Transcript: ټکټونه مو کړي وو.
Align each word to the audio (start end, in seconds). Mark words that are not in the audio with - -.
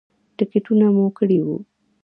ټکټونه 0.37 0.87
مو 0.95 1.05
کړي 1.17 1.39
وو. 1.45 1.57